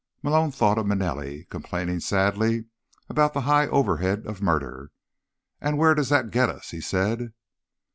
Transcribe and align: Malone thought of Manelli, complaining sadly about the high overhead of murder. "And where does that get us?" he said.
Malone 0.23 0.49
thought 0.49 0.79
of 0.79 0.87
Manelli, 0.87 1.45
complaining 1.51 1.99
sadly 1.99 2.65
about 3.07 3.35
the 3.35 3.41
high 3.41 3.67
overhead 3.67 4.25
of 4.25 4.41
murder. 4.41 4.89
"And 5.61 5.77
where 5.77 5.93
does 5.93 6.09
that 6.09 6.31
get 6.31 6.49
us?" 6.49 6.71
he 6.71 6.81
said. 6.81 7.33